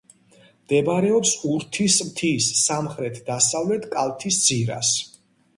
მდებარეობს 0.61 1.33
ურთის 1.49 1.97
მთის 2.07 2.47
სამხრეთ-დასავლეთ 2.63 3.87
კალთის 3.95 4.41
ძირას. 4.49 4.95